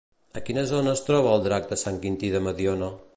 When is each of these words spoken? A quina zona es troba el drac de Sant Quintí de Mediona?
A 0.39 0.41
quina 0.47 0.63
zona 0.71 0.95
es 0.99 1.03
troba 1.09 1.35
el 1.35 1.45
drac 1.49 1.69
de 1.73 1.79
Sant 1.85 2.01
Quintí 2.07 2.33
de 2.37 2.43
Mediona? 2.49 2.93